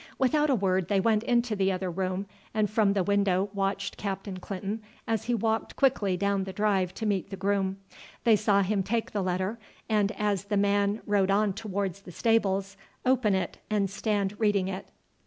[0.17, 4.37] Without a word they went into the other room, and from the window watched Captain
[4.39, 7.77] Clinton as he walked quickly down the drive to meet the groom.
[8.23, 12.77] They saw him take the letter, and, as the man rode on towards the stables,
[13.05, 14.87] open it and stand reading it.